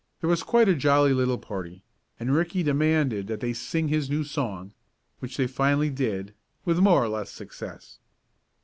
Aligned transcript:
There 0.19 0.29
was 0.31 0.41
quite 0.41 0.67
a 0.67 0.73
jolly 0.73 1.13
little 1.13 1.37
party, 1.37 1.83
and 2.19 2.33
Ricky 2.33 2.63
demanded 2.63 3.27
that 3.27 3.39
they 3.39 3.53
sing 3.53 3.89
his 3.89 4.09
new 4.09 4.23
song, 4.23 4.73
which 5.19 5.37
they 5.37 5.45
finally 5.45 5.91
did, 5.91 6.33
with 6.65 6.79
more 6.79 7.03
or 7.03 7.07
less 7.07 7.29
success. 7.29 7.99